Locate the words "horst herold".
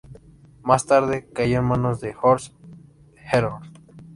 2.19-3.71